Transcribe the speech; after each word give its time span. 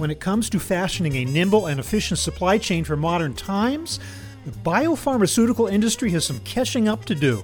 when 0.00 0.10
it 0.10 0.18
comes 0.18 0.48
to 0.48 0.58
fashioning 0.58 1.14
a 1.16 1.26
nimble 1.26 1.66
and 1.66 1.78
efficient 1.78 2.18
supply 2.18 2.56
chain 2.56 2.82
for 2.84 2.96
modern 2.96 3.34
times, 3.34 4.00
the 4.46 4.50
biopharmaceutical 4.50 5.70
industry 5.70 6.10
has 6.10 6.24
some 6.24 6.40
catching 6.40 6.88
up 6.88 7.04
to 7.04 7.14
do. 7.14 7.42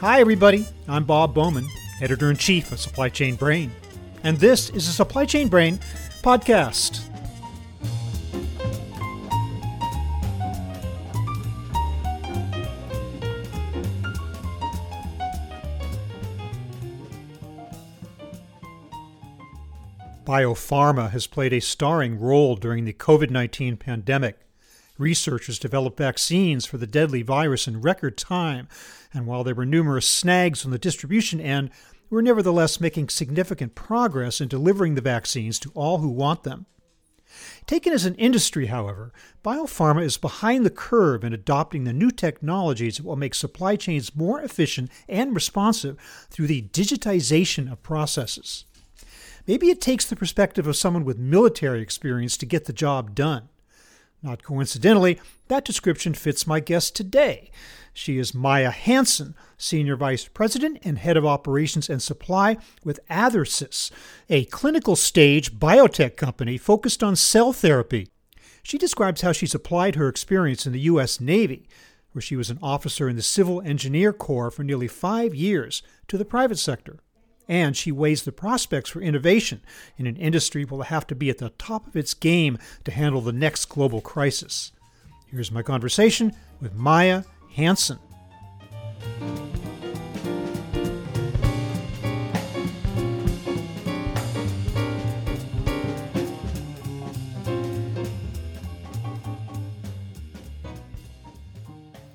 Hi, 0.00 0.20
everybody. 0.20 0.66
I'm 0.88 1.04
Bob 1.04 1.34
Bowman, 1.34 1.68
editor 2.00 2.30
in 2.30 2.36
chief 2.36 2.72
of 2.72 2.80
Supply 2.80 3.10
Chain 3.10 3.36
Brain, 3.36 3.70
and 4.24 4.38
this 4.38 4.70
is 4.70 4.88
a 4.88 4.92
Supply 4.92 5.26
Chain 5.26 5.48
Brain 5.48 5.78
podcast. 6.22 7.09
Biopharma 20.24 21.10
has 21.12 21.26
played 21.26 21.52
a 21.54 21.60
starring 21.60 22.20
role 22.20 22.54
during 22.54 22.84
the 22.84 22.92
COVID 22.92 23.30
19 23.30 23.78
pandemic. 23.78 24.38
Researchers 24.98 25.58
developed 25.58 25.96
vaccines 25.96 26.66
for 26.66 26.76
the 26.76 26.86
deadly 26.86 27.22
virus 27.22 27.66
in 27.66 27.80
record 27.80 28.18
time, 28.18 28.68
and 29.14 29.26
while 29.26 29.42
there 29.42 29.54
were 29.54 29.64
numerous 29.64 30.06
snags 30.06 30.64
on 30.64 30.72
the 30.72 30.78
distribution 30.78 31.40
end, 31.40 31.70
we're 32.10 32.20
nevertheless 32.20 32.80
making 32.80 33.08
significant 33.08 33.74
progress 33.74 34.42
in 34.42 34.48
delivering 34.48 34.94
the 34.94 35.00
vaccines 35.00 35.58
to 35.60 35.70
all 35.74 35.98
who 35.98 36.08
want 36.08 36.42
them. 36.42 36.66
Taken 37.66 37.92
as 37.92 38.04
an 38.04 38.16
industry, 38.16 38.66
however, 38.66 39.12
biopharma 39.42 40.02
is 40.04 40.18
behind 40.18 40.66
the 40.66 40.70
curve 40.70 41.24
in 41.24 41.32
adopting 41.32 41.84
the 41.84 41.92
new 41.94 42.10
technologies 42.10 42.98
that 42.98 43.06
will 43.06 43.16
make 43.16 43.34
supply 43.34 43.76
chains 43.76 44.14
more 44.14 44.42
efficient 44.42 44.90
and 45.08 45.34
responsive 45.34 45.96
through 46.28 46.48
the 46.48 46.62
digitization 46.62 47.72
of 47.72 47.82
processes. 47.82 48.66
Maybe 49.50 49.70
it 49.70 49.80
takes 49.80 50.06
the 50.06 50.14
perspective 50.14 50.68
of 50.68 50.76
someone 50.76 51.04
with 51.04 51.18
military 51.18 51.82
experience 51.82 52.36
to 52.36 52.46
get 52.46 52.66
the 52.66 52.72
job 52.72 53.16
done. 53.16 53.48
Not 54.22 54.44
coincidentally, 54.44 55.18
that 55.48 55.64
description 55.64 56.14
fits 56.14 56.46
my 56.46 56.60
guest 56.60 56.94
today. 56.94 57.50
She 57.92 58.18
is 58.18 58.32
Maia 58.32 58.70
Hansen, 58.70 59.34
Senior 59.58 59.96
Vice 59.96 60.28
President 60.28 60.78
and 60.84 60.98
Head 60.98 61.16
of 61.16 61.26
Operations 61.26 61.90
and 61.90 62.00
Supply 62.00 62.58
with 62.84 63.00
Athersys, 63.10 63.90
a 64.28 64.44
clinical 64.44 64.94
stage 64.94 65.58
biotech 65.58 66.16
company 66.16 66.56
focused 66.56 67.02
on 67.02 67.16
cell 67.16 67.52
therapy. 67.52 68.06
She 68.62 68.78
describes 68.78 69.22
how 69.22 69.32
she's 69.32 69.52
applied 69.52 69.96
her 69.96 70.06
experience 70.06 70.64
in 70.64 70.72
the 70.72 70.86
U.S. 70.92 71.20
Navy, 71.20 71.66
where 72.12 72.22
she 72.22 72.36
was 72.36 72.50
an 72.50 72.60
officer 72.62 73.08
in 73.08 73.16
the 73.16 73.20
Civil 73.20 73.60
Engineer 73.62 74.12
Corps 74.12 74.52
for 74.52 74.62
nearly 74.62 74.86
five 74.86 75.34
years, 75.34 75.82
to 76.06 76.16
the 76.16 76.24
private 76.24 76.60
sector. 76.60 77.00
And 77.50 77.76
she 77.76 77.90
weighs 77.90 78.22
the 78.22 78.30
prospects 78.30 78.90
for 78.90 79.02
innovation 79.02 79.60
in 79.98 80.06
an 80.06 80.14
industry 80.14 80.64
will 80.64 80.82
have 80.82 81.04
to 81.08 81.16
be 81.16 81.30
at 81.30 81.38
the 81.38 81.48
top 81.58 81.84
of 81.88 81.96
its 81.96 82.14
game 82.14 82.58
to 82.84 82.92
handle 82.92 83.20
the 83.20 83.32
next 83.32 83.64
global 83.64 84.00
crisis. 84.00 84.70
Here's 85.26 85.50
my 85.50 85.60
conversation 85.60 86.32
with 86.60 86.76
Maia 86.76 87.24
Hansen. 87.56 87.98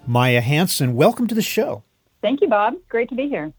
Maia 0.07 0.39
Hansen, 0.39 0.95
welcome 0.95 1.27
to 1.27 1.35
the 1.35 1.41
show. 1.41 1.83
Thank 2.21 2.39
you, 2.39 2.47
Bob. 2.47 2.75
Great 2.87 3.09
to 3.09 3.15
be 3.15 3.27
here. 3.27 3.51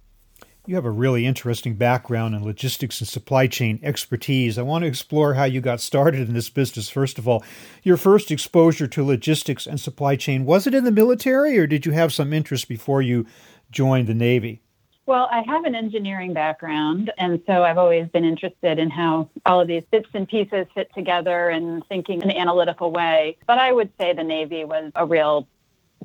You 0.69 0.75
have 0.75 0.84
a 0.84 0.91
really 0.91 1.27
interesting 1.27 1.77
background 1.77 2.34
in 2.34 2.44
logistics 2.44 3.00
and 3.00 3.06
supply 3.06 3.47
chain 3.47 3.78
expertise. 3.84 4.59
I 4.59 4.62
want 4.62 4.82
to 4.82 4.88
explore 4.88 5.34
how 5.34 5.44
you 5.44 5.60
got 5.60 5.81
started 5.81 6.27
in 6.27 6.34
this 6.34 6.50
business. 6.50 6.88
First 6.88 7.21
of 7.21 7.28
all, 7.28 7.44
your 7.84 7.97
first 7.97 8.32
exposure 8.32 8.88
to 8.88 9.05
logistics 9.05 9.69
and 9.69 9.78
supply 9.78 10.16
chain 10.16 10.44
was 10.44 10.66
it 10.66 10.75
in 10.75 10.82
the 10.82 10.91
military 10.91 11.56
or 11.56 11.69
did 11.69 11.87
you 11.87 11.93
have 11.93 12.12
some 12.12 12.32
interest 12.32 12.66
before 12.66 13.00
you 13.00 13.26
joined 13.71 14.09
the 14.09 14.15
Navy? 14.15 14.60
Well, 15.06 15.28
I 15.31 15.43
have 15.43 15.65
an 15.66 15.76
engineering 15.76 16.34
background, 16.34 17.12
and 17.16 17.41
so 17.47 17.62
I've 17.62 17.78
always 17.78 18.09
been 18.09 18.25
interested 18.25 18.81
in 18.81 18.91
how 18.91 19.31
all 19.47 19.60
of 19.60 19.69
these 19.69 19.84
bits 19.93 20.09
and 20.15 20.28
pieces 20.28 20.66
fit 20.75 20.93
together 20.97 21.49
and 21.49 21.87
thinking 21.87 22.22
in 22.22 22.31
an 22.31 22.37
analytical 22.37 22.91
way. 22.91 23.37
But 23.47 23.59
I 23.59 23.71
would 23.71 23.93
say 24.00 24.15
the 24.15 24.25
Navy 24.25 24.65
was 24.65 24.91
a 24.97 25.06
real 25.06 25.47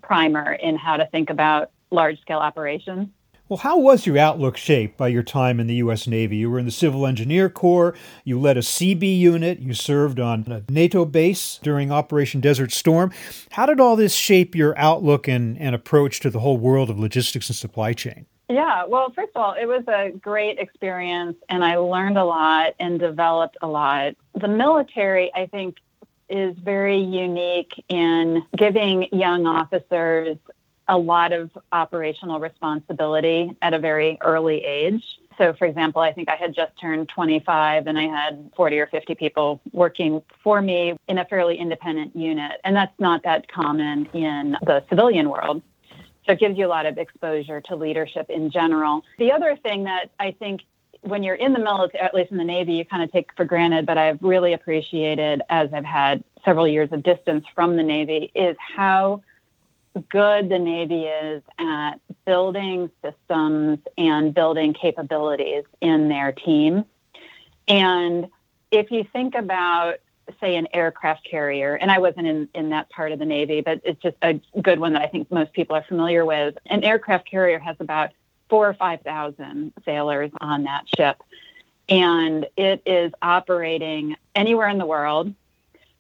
primer 0.04 0.54
in 0.54 0.76
how 0.78 0.98
to 0.98 1.08
think 1.08 1.32
about 1.32 1.72
large 1.90 2.22
scale 2.22 2.38
operations. 2.38 3.08
Well, 3.52 3.58
how 3.58 3.78
was 3.78 4.06
your 4.06 4.18
outlook 4.18 4.56
shaped 4.56 4.96
by 4.96 5.10
your 5.10 5.24
time 5.24 5.60
in 5.60 5.68
the 5.68 5.76
U.S. 5.76 6.08
Navy? 6.08 6.38
You 6.38 6.50
were 6.50 6.58
in 6.58 6.64
the 6.64 6.72
Civil 6.72 7.06
Engineer 7.06 7.50
Corps, 7.50 7.94
you 8.24 8.40
led 8.40 8.56
a 8.56 8.62
CB 8.62 9.20
unit, 9.20 9.60
you 9.60 9.74
served 9.74 10.22
on 10.22 10.46
a 10.48 10.72
NATO 10.72 11.04
base 11.04 11.60
during 11.62 11.92
Operation 11.92 12.40
Desert 12.40 12.72
Storm. 12.72 13.12
How 13.50 13.66
did 13.66 13.82
all 13.82 13.98
this 13.98 14.14
shape 14.14 14.56
your 14.56 14.74
outlook 14.78 15.28
and, 15.28 15.60
and 15.60 15.76
approach 15.76 16.22
to 16.22 16.30
the 16.30 16.40
whole 16.40 16.56
world 16.56 16.90
of 16.90 16.98
logistics 16.98 17.50
and 17.50 17.56
supply 17.58 17.92
chain? 17.92 18.26
Yeah, 18.48 18.86
well, 18.86 19.12
first 19.14 19.32
of 19.36 19.42
all, 19.42 19.54
it 19.62 19.66
was 19.66 19.84
a 19.90 20.18
great 20.18 20.58
experience 20.58 21.36
and 21.50 21.62
I 21.62 21.76
learned 21.76 22.18
a 22.18 22.24
lot 22.24 22.76
and 22.80 23.02
developed 23.02 23.58
a 23.62 23.68
lot. 23.68 24.16
The 24.34 24.48
military, 24.48 25.30
I 25.36 25.48
think, 25.48 25.76
is 26.30 26.56
very 26.58 27.02
unique 27.02 27.84
in 27.90 28.44
giving 28.56 29.10
young 29.12 29.46
officers 29.46 30.38
a 30.88 30.98
lot 30.98 31.32
of 31.32 31.52
operational 31.72 32.40
responsibility 32.40 33.56
at 33.62 33.74
a 33.74 33.80
very 33.80 34.18
early 34.22 34.64
age. 34.64 35.04
So, 35.38 35.54
for 35.54 35.66
example, 35.66 36.02
I 36.02 36.12
think 36.12 36.30
I 36.30 36.36
had 36.36 36.54
just 36.54 36.78
turned 36.80 37.10
25 37.10 37.88
and 37.88 37.98
I 37.98 38.08
had 38.08 38.52
40 38.56 38.80
or 38.80 38.88
50 38.88 39.16
people 39.16 39.62
working 39.72 40.22
for 40.44 40.62
me 40.62 40.98
in 41.08 41.18
a 41.18 41.26
fairly 41.26 41.58
independent 41.58 42.16
unit. 42.16 42.60
And 42.64 42.76
that's 42.76 42.98
not 43.00 43.24
that 43.24 43.52
common 43.52 44.06
in 44.14 44.58
the 44.64 44.84
civilian 44.90 45.30
world. 45.30 45.62
So, 46.26 46.34
it 46.34 46.40
gives 46.40 46.58
you 46.58 46.68
a 46.68 46.70
lot 46.70 46.86
of 46.86 46.98
exposure 46.98 47.62
to 47.62 47.76
leadership 47.76 48.30
in 48.30 48.52
general. 48.52 49.04
The 49.18 49.32
other 49.32 49.56
thing 49.56 49.86
that 49.86 50.12
I 50.20 50.32
think 50.32 50.62
when 51.02 51.24
you're 51.24 51.36
in 51.36 51.54
the 51.54 51.60
military, 51.60 52.04
at 52.04 52.14
least 52.14 52.32
in 52.32 52.38
the 52.38 52.44
Navy, 52.44 52.74
you 52.74 52.86
kind 52.86 53.04
of 53.04 53.12
take 53.12 53.32
for 53.36 53.46
granted, 53.46 53.86
but 53.86 53.98
I've 53.98 54.22
really 54.22 54.54
appreciated 54.54 55.42
as 55.50 55.74
I've 55.74 55.86
had 55.86 56.24
several 56.46 56.68
years 56.68 56.90
of 56.92 57.04
distance 57.04 57.46
from 57.56 57.76
the 57.76 57.84
Navy, 57.84 58.32
is 58.36 58.56
how 58.60 59.24
good 60.10 60.50
the 60.50 60.60
Navy 60.60 61.06
is 61.06 61.44
at 61.58 61.96
building 62.26 62.90
systems 63.04 63.80
and 63.98 64.34
building 64.34 64.74
capabilities 64.74 65.64
in 65.82 66.10
their 66.10 66.32
team. 66.32 66.86
And 67.68 68.28
if 68.72 68.92
you 68.92 69.06
think 69.12 69.36
about, 69.36 69.96
say, 70.40 70.56
an 70.56 70.68
aircraft 70.74 71.28
carrier, 71.30 71.76
and 71.76 71.92
I 71.92 72.00
wasn't 72.00 72.28
in, 72.28 72.50
in 72.54 72.70
that 72.70 72.90
part 72.90 73.12
of 73.12 73.20
the 73.20 73.26
Navy, 73.26 73.62
but 73.62 73.82
it's 73.84 74.02
just 74.02 74.18
a 74.22 74.40
good 74.62 74.80
one 74.80 74.94
that 74.94 75.02
I 75.02 75.08
think 75.08 75.30
most 75.32 75.54
people 75.54 75.76
are 75.76 75.84
familiar 75.84 76.26
with. 76.26 76.58
An 76.68 76.84
aircraft 76.84 77.30
carrier 77.30 77.60
has 77.60 77.76
about 77.80 78.12
four 78.50 78.70
or 78.70 78.74
5,000 78.74 79.74
sailors 79.86 80.32
on 80.40 80.64
that 80.64 80.84
ship. 80.96 81.22
And 81.90 82.46
it 82.56 82.82
is 82.86 83.12
operating 83.22 84.16
anywhere 84.36 84.70
in 84.70 84.78
the 84.78 84.86
world. 84.86 85.34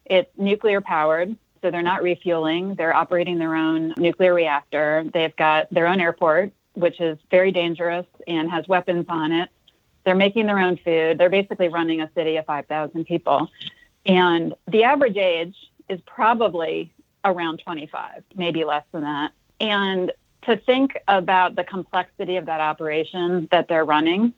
It's 0.05 0.29
nuclear 0.37 0.81
powered, 0.81 1.35
so 1.61 1.71
they're 1.71 1.81
not 1.81 2.03
refueling. 2.03 2.75
They're 2.75 2.95
operating 2.95 3.37
their 3.37 3.55
own 3.55 3.93
nuclear 3.97 4.33
reactor. 4.33 5.05
They've 5.13 5.35
got 5.35 5.71
their 5.71 5.87
own 5.87 5.99
airport, 6.01 6.51
which 6.73 6.99
is 6.99 7.17
very 7.29 7.51
dangerous 7.51 8.05
and 8.27 8.49
has 8.49 8.67
weapons 8.67 9.05
on 9.09 9.31
it. 9.31 9.49
They're 10.03 10.15
making 10.15 10.47
their 10.47 10.59
own 10.59 10.77
food. 10.77 11.17
They're 11.17 11.29
basically 11.29 11.67
running 11.67 12.01
a 12.01 12.09
city 12.15 12.37
of 12.37 12.45
5,000 12.45 13.05
people. 13.05 13.49
And 14.05 14.55
the 14.67 14.83
average 14.83 15.17
age 15.17 15.55
is 15.89 15.99
probably 16.05 16.91
around 17.23 17.59
25, 17.63 18.23
maybe 18.35 18.63
less 18.63 18.83
than 18.91 19.03
that. 19.03 19.31
And 19.59 20.11
to 20.43 20.57
think 20.57 20.97
about 21.07 21.55
the 21.55 21.63
complexity 21.63 22.37
of 22.37 22.47
that 22.47 22.61
operation 22.61 23.47
that 23.51 23.67
they're 23.67 23.85
running, 23.85 24.33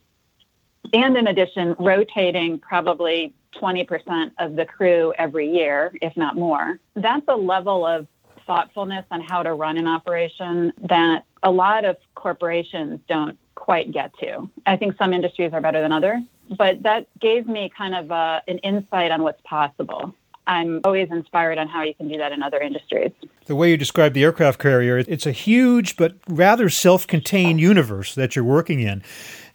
and 0.92 1.15
in 1.15 1.27
addition, 1.27 1.75
rotating 1.80 2.59
probably 2.59 3.33
20% 3.61 4.31
of 4.39 4.55
the 4.55 4.65
crew 4.65 5.13
every 5.17 5.50
year, 5.50 5.91
if 6.01 6.15
not 6.17 6.35
more. 6.35 6.79
That's 6.95 7.25
a 7.27 7.35
level 7.35 7.85
of 7.85 8.07
thoughtfulness 8.45 9.05
on 9.11 9.21
how 9.21 9.44
to 9.44 9.53
run 9.53 9.77
an 9.77 9.88
operation 9.88 10.73
that 10.89 11.25
a 11.44 11.51
lot 11.51 11.85
of 11.85 11.97
corporations 12.15 13.00
don't 13.07 13.38
quite 13.55 13.91
get 13.91 14.11
to. 14.19 14.50
I 14.65 14.77
think 14.77 14.97
some 14.97 15.13
industries 15.13 15.53
are 15.53 15.61
better 15.61 15.81
than 15.81 15.91
others, 15.91 16.21
but 16.57 16.83
that 16.83 17.07
gave 17.19 17.47
me 17.47 17.71
kind 17.75 17.95
of 17.95 18.11
uh, 18.11 18.41
an 18.47 18.57
insight 18.59 19.11
on 19.11 19.23
what's 19.23 19.41
possible. 19.44 20.13
I'm 20.45 20.81
always 20.83 21.09
inspired 21.09 21.57
on 21.57 21.67
how 21.67 21.83
you 21.83 21.94
can 21.94 22.09
do 22.09 22.17
that 22.17 22.31
in 22.31 22.44
other 22.44 22.59
industries. 22.59 23.11
The 23.45 23.56
way 23.56 23.71
you 23.71 23.77
describe 23.77 24.13
the 24.13 24.23
aircraft 24.23 24.59
carrier, 24.59 24.97
it's 24.97 25.25
a 25.25 25.31
huge 25.31 25.95
but 25.95 26.15
rather 26.27 26.69
self 26.69 27.07
contained 27.07 27.61
universe 27.61 28.13
that 28.15 28.35
you're 28.35 28.44
working 28.44 28.81
in. 28.81 29.03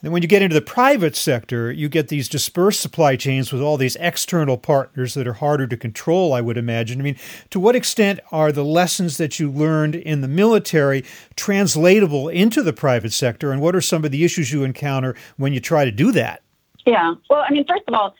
And 0.00 0.12
when 0.12 0.22
you 0.22 0.28
get 0.28 0.42
into 0.42 0.54
the 0.54 0.62
private 0.62 1.16
sector, 1.16 1.72
you 1.72 1.88
get 1.88 2.06
these 2.06 2.28
dispersed 2.28 2.80
supply 2.80 3.16
chains 3.16 3.52
with 3.52 3.60
all 3.60 3.76
these 3.76 3.96
external 3.96 4.56
partners 4.56 5.14
that 5.14 5.26
are 5.26 5.34
harder 5.34 5.66
to 5.66 5.76
control, 5.76 6.32
I 6.32 6.40
would 6.40 6.56
imagine. 6.56 7.00
I 7.00 7.02
mean, 7.02 7.16
to 7.50 7.58
what 7.58 7.74
extent 7.74 8.20
are 8.30 8.52
the 8.52 8.64
lessons 8.64 9.16
that 9.16 9.40
you 9.40 9.50
learned 9.50 9.96
in 9.96 10.20
the 10.20 10.28
military 10.28 11.04
translatable 11.34 12.28
into 12.28 12.62
the 12.62 12.72
private 12.72 13.12
sector? 13.12 13.50
And 13.50 13.60
what 13.60 13.74
are 13.74 13.80
some 13.80 14.04
of 14.04 14.12
the 14.12 14.24
issues 14.24 14.52
you 14.52 14.62
encounter 14.62 15.16
when 15.36 15.52
you 15.52 15.58
try 15.58 15.84
to 15.84 15.90
do 15.90 16.12
that? 16.12 16.42
Yeah. 16.86 17.14
Well, 17.28 17.44
I 17.46 17.50
mean, 17.50 17.66
first 17.66 17.82
of 17.88 17.94
all, 17.94 18.14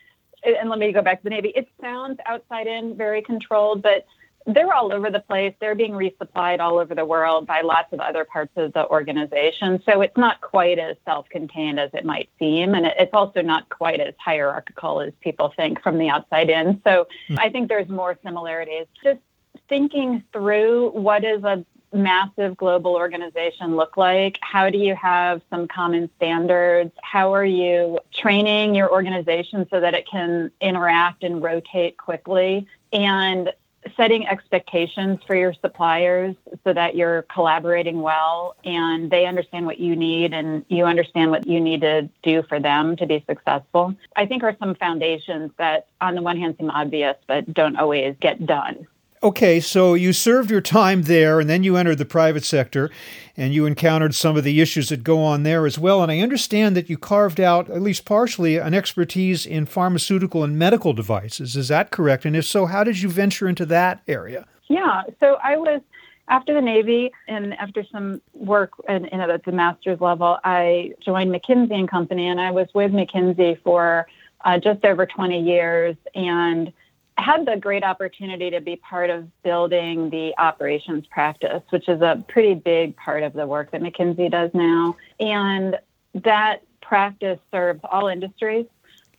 and 0.44 0.69
let 0.70 0.81
me 0.81 0.92
go 0.92 1.02
back 1.02 1.19
to 1.19 1.24
the 1.24 1.31
Navy. 1.31 1.52
It 1.54 1.69
sounds 1.81 2.19
outside 2.26 2.66
in, 2.66 2.96
very 2.96 3.22
controlled, 3.22 3.82
but 3.82 4.04
they're 4.48 4.72
all 4.72 4.92
over 4.92 5.10
the 5.10 5.20
place. 5.20 5.54
They're 5.60 5.74
being 5.74 5.92
resupplied 5.92 6.58
all 6.60 6.78
over 6.78 6.94
the 6.94 7.04
world 7.04 7.46
by 7.46 7.60
lots 7.60 7.92
of 7.92 8.00
other 8.00 8.24
parts 8.24 8.52
of 8.56 8.72
the 8.72 8.88
organization. 8.88 9.82
So 9.84 10.00
it's 10.00 10.16
not 10.16 10.40
quite 10.40 10.78
as 10.78 10.96
self 11.04 11.28
contained 11.28 11.78
as 11.78 11.90
it 11.92 12.04
might 12.04 12.30
seem. 12.38 12.74
And 12.74 12.86
it's 12.86 13.12
also 13.12 13.42
not 13.42 13.68
quite 13.68 14.00
as 14.00 14.14
hierarchical 14.18 15.00
as 15.00 15.12
people 15.20 15.52
think 15.54 15.82
from 15.82 15.98
the 15.98 16.08
outside 16.08 16.48
in. 16.48 16.80
So 16.82 17.06
mm-hmm. 17.28 17.38
I 17.38 17.50
think 17.50 17.68
there's 17.68 17.88
more 17.88 18.18
similarities. 18.24 18.86
Just 19.04 19.20
thinking 19.68 20.24
through 20.32 20.90
what 20.90 21.24
is 21.24 21.44
a 21.44 21.64
massive 21.92 22.56
global 22.56 22.94
organization 22.94 23.76
look 23.76 23.96
like? 23.96 24.38
How 24.42 24.70
do 24.70 24.78
you 24.78 24.94
have 24.94 25.40
some 25.50 25.68
common 25.68 26.10
standards? 26.16 26.92
How 27.02 27.34
are 27.34 27.44
you 27.44 27.98
training 28.12 28.74
your 28.74 28.90
organization 28.92 29.66
so 29.70 29.80
that 29.80 29.94
it 29.94 30.06
can 30.06 30.50
interact 30.60 31.22
and 31.24 31.42
rotate 31.42 31.96
quickly? 31.96 32.66
And 32.92 33.52
setting 33.96 34.26
expectations 34.26 35.20
for 35.26 35.35
your 35.35 35.55
suppliers 35.55 36.35
so 36.64 36.73
that 36.73 36.96
you're 36.96 37.23
collaborating 37.23 38.02
well 38.02 38.56
and 38.64 39.11
they 39.11 39.26
understand 39.26 39.67
what 39.67 39.79
you 39.79 39.96
need 39.96 40.32
and 40.32 40.64
you 40.69 40.85
understand 40.85 41.31
what 41.31 41.46
you 41.46 41.61
need 41.61 41.81
to 41.81 42.08
do 42.23 42.43
for 42.49 42.61
them 42.61 42.96
to 42.96 43.06
be 43.06 43.25
successful. 43.29 43.94
I 44.17 44.26
think 44.26 44.43
are 44.43 44.56
some 44.58 44.75
foundations 44.75 45.50
that 45.58 45.87
on 46.00 46.14
the 46.14 46.23
one 46.23 46.38
hand 46.38 46.56
seem 46.58 46.70
obvious 46.70 47.17
but 47.26 47.52
don't 47.52 47.76
always 47.76 48.17
get 48.20 48.44
done. 48.46 48.87
Okay, 49.20 49.59
so 49.59 49.94
you 49.94 50.12
served 50.12 50.49
your 50.49 50.61
time 50.61 51.03
there 51.03 51.41
and 51.41 51.50
then 51.50 51.65
you 51.65 51.76
entered 51.76 51.99
the 51.99 52.05
private 52.05 52.44
sector 52.44 52.88
and 53.37 53.53
you 53.53 53.67
encountered 53.67 54.15
some 54.15 54.37
of 54.37 54.44
the 54.44 54.61
issues 54.61 54.91
that 54.91 55.03
go 55.03 55.25
on 55.25 55.43
there 55.43 55.67
as 55.67 55.76
well. 55.76 56.03
And 56.03 56.12
I 56.12 56.20
understand 56.20 56.76
that 56.76 56.88
you 56.88 56.97
carved 56.97 57.41
out, 57.41 57.69
at 57.69 57.82
least 57.82 58.05
partially, 58.05 58.59
an 58.59 58.75
expertise 58.75 59.44
in 59.44 59.67
pharmaceutical 59.67 60.44
and 60.44 60.56
medical 60.56 60.93
devices. 60.93 61.56
Is 61.56 61.67
that 61.67 61.91
correct? 61.91 62.26
And 62.26 62.37
if 62.37 62.44
so, 62.44 62.67
how 62.67 62.85
did 62.85 63.03
you 63.03 63.09
venture 63.09 63.49
into 63.49 63.67
that 63.67 64.03
area? 64.06 64.47
Yeah, 64.69 65.03
so 65.19 65.38
I 65.43 65.56
was 65.56 65.81
after 66.29 66.55
the 66.55 66.61
Navy 66.61 67.11
and 67.26 67.55
after 67.55 67.85
some 67.91 68.20
work 68.35 68.73
in, 68.88 69.06
at 69.06 69.44
the 69.44 69.53
master's 69.53 70.00
level, 70.00 70.38
I 70.44 70.93
joined 71.05 71.32
McKinsey 71.32 71.73
and 71.73 71.91
Company, 71.91 72.29
and 72.29 72.41
I 72.41 72.53
was 72.53 72.69
with 72.75 72.93
McKinsey 72.93 73.61
for 73.62 74.06
uh, 74.44 74.59
just 74.59 74.85
over 74.85 75.06
20 75.06 75.41
years. 75.41 75.97
And 76.15 76.73
had 77.19 77.47
the 77.47 77.56
great 77.56 77.82
opportunity 77.82 78.50
to 78.50 78.61
be 78.61 78.76
part 78.76 79.11
of 79.11 79.29
building 79.43 80.09
the 80.11 80.32
operations 80.38 81.06
practice, 81.09 81.62
which 81.70 81.88
is 81.88 82.00
a 82.00 82.25
pretty 82.29 82.55
big 82.55 82.97
part 82.97 83.23
of 83.23 83.32
the 83.32 83.47
work 83.47 83.73
that 83.73 83.82
McKinsey 83.82 84.31
does 84.31 84.50
now. 84.55 84.97
And 85.19 85.79
that 86.15 86.62
practice 86.81 87.38
serves 87.50 87.81
all 87.85 88.09
industries. 88.09 88.67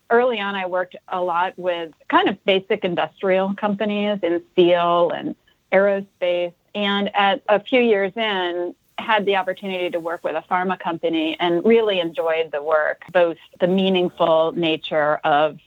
Early 0.09 0.39
on, 0.39 0.55
I 0.55 0.65
worked 0.65 0.95
a 1.09 1.21
lot 1.21 1.53
with 1.59 1.91
kind 2.07 2.29
of 2.29 2.43
basic 2.45 2.83
industrial 2.83 3.53
companies 3.55 4.19
in 4.23 4.41
steel 4.53 5.11
and 5.11 5.35
aerospace. 5.71 6.53
And 6.73 7.13
at 7.15 7.43
a 7.47 7.59
few 7.59 7.81
years 7.81 8.13
in, 8.15 8.73
had 8.97 9.25
the 9.25 9.35
opportunity 9.35 9.89
to 9.89 9.99
work 9.99 10.23
with 10.23 10.35
a 10.35 10.43
pharma 10.49 10.79
company 10.79 11.37
and 11.39 11.63
really 11.65 11.99
enjoyed 11.99 12.51
the 12.51 12.61
work, 12.61 13.03
both 13.11 13.37
the 13.59 13.67
meaningful 13.67 14.51
nature 14.53 15.15
of 15.23 15.59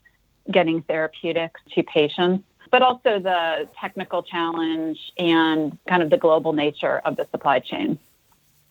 getting 0.50 0.82
therapeutics 0.82 1.60
to 1.74 1.82
patients, 1.82 2.44
but 2.70 2.82
also 2.82 3.18
the 3.18 3.68
technical 3.80 4.22
challenge 4.22 4.98
and 5.18 5.78
kind 5.88 6.02
of 6.02 6.10
the 6.10 6.16
global 6.16 6.52
nature 6.52 6.98
of 7.04 7.16
the 7.16 7.26
supply 7.30 7.58
chain. 7.58 7.98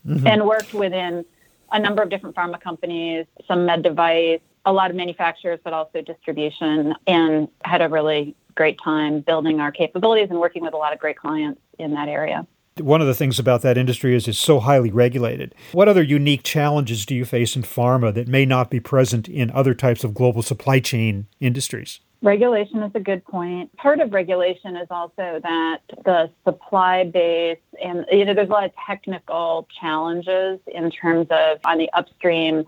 Mm-hmm. 0.05 0.25
And 0.25 0.45
worked 0.47 0.73
within 0.73 1.23
a 1.71 1.79
number 1.79 2.01
of 2.01 2.09
different 2.09 2.35
pharma 2.35 2.59
companies, 2.59 3.27
some 3.47 3.65
med 3.65 3.83
device, 3.83 4.39
a 4.65 4.73
lot 4.73 4.89
of 4.89 4.95
manufacturers, 4.95 5.59
but 5.63 5.73
also 5.73 6.01
distribution, 6.01 6.95
and 7.07 7.47
had 7.63 7.81
a 7.81 7.89
really 7.89 8.35
great 8.55 8.79
time 8.83 9.21
building 9.21 9.59
our 9.59 9.71
capabilities 9.71 10.27
and 10.29 10.39
working 10.39 10.63
with 10.63 10.73
a 10.73 10.77
lot 10.77 10.93
of 10.93 10.99
great 10.99 11.17
clients 11.17 11.61
in 11.79 11.93
that 11.93 12.09
area. 12.09 12.45
One 12.79 13.01
of 13.01 13.07
the 13.07 13.13
things 13.13 13.37
about 13.37 13.63
that 13.63 13.77
industry 13.77 14.15
is 14.15 14.29
it's 14.29 14.39
so 14.39 14.61
highly 14.61 14.91
regulated. 14.91 15.53
What 15.73 15.89
other 15.89 16.01
unique 16.01 16.43
challenges 16.43 17.05
do 17.05 17.13
you 17.13 17.25
face 17.25 17.55
in 17.55 17.63
pharma 17.63 18.13
that 18.13 18.29
may 18.29 18.45
not 18.45 18.69
be 18.69 18.79
present 18.79 19.27
in 19.27 19.51
other 19.51 19.73
types 19.73 20.05
of 20.05 20.13
global 20.13 20.41
supply 20.41 20.79
chain 20.79 21.27
industries? 21.41 21.99
Regulation 22.21 22.81
is 22.83 22.91
a 22.95 22.99
good 22.99 23.25
point. 23.25 23.75
Part 23.75 23.99
of 23.99 24.13
regulation 24.13 24.77
is 24.77 24.87
also 24.89 25.41
that 25.43 25.79
the 26.05 26.29
supply 26.45 27.03
base 27.03 27.57
and 27.83 28.05
you 28.09 28.23
know 28.23 28.33
there's 28.33 28.49
a 28.49 28.51
lot 28.51 28.63
of 28.63 28.71
technical 28.87 29.67
challenges 29.79 30.59
in 30.67 30.91
terms 30.91 31.27
of 31.29 31.59
on 31.65 31.77
the 31.77 31.89
upstream 31.93 32.63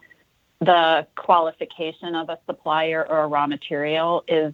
the 0.59 1.05
qualification 1.15 2.15
of 2.15 2.29
a 2.29 2.39
supplier 2.45 3.05
or 3.07 3.23
a 3.23 3.27
raw 3.27 3.45
material 3.45 4.23
is 4.27 4.53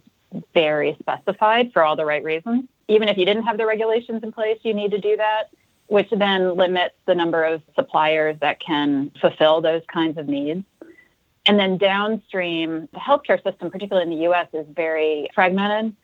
very 0.54 0.96
specified 1.00 1.72
for 1.72 1.82
all 1.82 1.96
the 1.96 2.04
right 2.04 2.22
reasons 2.22 2.64
even 2.90 3.08
if 3.08 3.16
you 3.16 3.24
didn't 3.24 3.44
have 3.44 3.56
the 3.56 3.66
regulations 3.66 4.22
in 4.22 4.32
place, 4.32 4.58
you 4.62 4.74
need 4.74 4.90
to 4.90 4.98
do 4.98 5.16
that, 5.16 5.44
which 5.86 6.10
then 6.10 6.56
limits 6.56 6.94
the 7.06 7.14
number 7.14 7.44
of 7.44 7.62
suppliers 7.74 8.36
that 8.40 8.60
can 8.60 9.10
fulfill 9.20 9.60
those 9.60 9.82
kinds 9.92 10.18
of 10.18 10.28
needs. 10.28 10.64
And 11.46 11.58
then 11.58 11.78
downstream, 11.78 12.88
the 12.92 12.98
healthcare 12.98 13.42
system, 13.42 13.70
particularly 13.70 14.12
in 14.12 14.18
the 14.18 14.26
US, 14.28 14.48
is 14.52 14.66
very 14.74 15.28
fragmented 15.34 15.96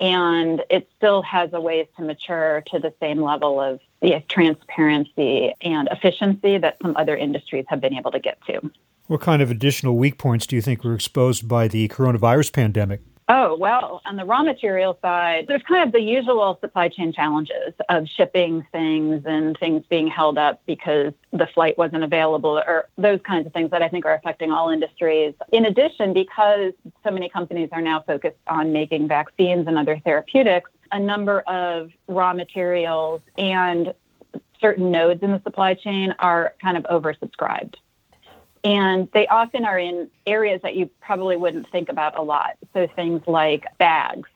and 0.00 0.64
it 0.68 0.88
still 0.96 1.22
has 1.22 1.50
a 1.52 1.60
ways 1.60 1.86
to 1.96 2.02
mature 2.02 2.64
to 2.66 2.80
the 2.80 2.92
same 2.98 3.22
level 3.22 3.60
of 3.60 3.78
yeah, 4.00 4.18
transparency 4.28 5.54
and 5.60 5.88
efficiency 5.92 6.58
that 6.58 6.76
some 6.82 6.96
other 6.96 7.16
industries 7.16 7.64
have 7.68 7.80
been 7.80 7.94
able 7.94 8.10
to 8.10 8.18
get 8.18 8.36
to. 8.46 8.60
What 9.06 9.20
kind 9.20 9.40
of 9.40 9.50
additional 9.50 9.96
weak 9.96 10.18
points 10.18 10.44
do 10.46 10.56
you 10.56 10.62
think 10.62 10.82
were 10.82 10.94
exposed 10.94 11.46
by 11.46 11.68
the 11.68 11.86
coronavirus 11.88 12.52
pandemic? 12.52 13.00
Oh, 13.28 13.56
well, 13.56 14.02
on 14.04 14.16
the 14.16 14.24
raw 14.24 14.42
material 14.42 14.98
side, 15.00 15.46
there's 15.46 15.62
kind 15.62 15.86
of 15.86 15.92
the 15.92 16.00
usual 16.00 16.58
supply 16.60 16.88
chain 16.88 17.12
challenges 17.12 17.72
of 17.88 18.06
shipping 18.08 18.66
things 18.72 19.22
and 19.24 19.56
things 19.58 19.84
being 19.88 20.08
held 20.08 20.38
up 20.38 20.60
because 20.66 21.12
the 21.32 21.46
flight 21.54 21.78
wasn't 21.78 22.02
available 22.02 22.62
or 22.66 22.88
those 22.98 23.20
kinds 23.24 23.46
of 23.46 23.52
things 23.52 23.70
that 23.70 23.80
I 23.80 23.88
think 23.88 24.04
are 24.04 24.14
affecting 24.14 24.50
all 24.50 24.70
industries. 24.70 25.34
In 25.52 25.66
addition, 25.66 26.12
because 26.12 26.72
so 27.04 27.10
many 27.10 27.28
companies 27.28 27.68
are 27.72 27.80
now 27.80 28.00
focused 28.00 28.36
on 28.48 28.72
making 28.72 29.08
vaccines 29.08 29.66
and 29.68 29.78
other 29.78 30.00
therapeutics, 30.04 30.70
a 30.90 30.98
number 30.98 31.40
of 31.42 31.90
raw 32.08 32.32
materials 32.32 33.22
and 33.38 33.94
certain 34.60 34.90
nodes 34.90 35.22
in 35.22 35.30
the 35.30 35.40
supply 35.42 35.74
chain 35.74 36.14
are 36.18 36.54
kind 36.60 36.76
of 36.76 36.84
oversubscribed. 36.84 37.74
And 38.64 39.08
they 39.12 39.26
often 39.26 39.64
are 39.64 39.78
in 39.78 40.08
areas 40.26 40.60
that 40.62 40.76
you 40.76 40.88
probably 41.00 41.36
wouldn't 41.36 41.70
think 41.70 41.88
about 41.88 42.16
a 42.16 42.22
lot. 42.22 42.56
So 42.72 42.86
things 42.94 43.22
like 43.26 43.66
bags 43.78 44.28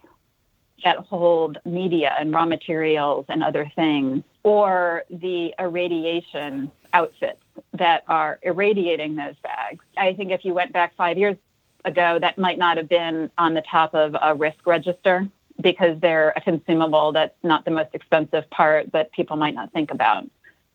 that 0.85 0.99
hold 0.99 1.59
media 1.65 2.15
and 2.19 2.33
raw 2.33 2.45
materials 2.45 3.25
and 3.29 3.43
other 3.43 3.71
things, 3.75 4.23
or 4.43 5.05
the 5.11 5.55
irradiation 5.59 6.71
outfits 6.93 7.41
that 7.73 8.05
are 8.09 8.39
irradiating 8.43 9.17
those 9.17 9.35
bags. 9.43 9.85
I 9.97 10.13
think 10.15 10.33
if 10.33 10.45
you 10.45 10.55
went 10.55 10.73
back 10.73 10.95
five 10.97 11.19
years 11.19 11.37
ago, 11.85 12.19
that 12.21 12.37
might 12.37 12.59
not 12.59 12.77
have 12.77 12.89
been 12.89 13.31
on 13.39 13.55
the 13.55 13.63
top 13.63 13.95
of 13.95 14.17
a 14.21 14.35
risk 14.35 14.67
register 14.67 15.29
because 15.61 15.99
they're 16.01 16.33
a 16.37 16.41
consumable 16.41 17.13
that's 17.13 17.35
not 17.43 17.65
the 17.65 17.71
most 17.71 17.91
expensive 17.95 18.49
part 18.51 18.93
that 18.93 19.13
people 19.13 19.37
might 19.37 19.55
not 19.55 19.73
think 19.73 19.91
about. 19.91 20.25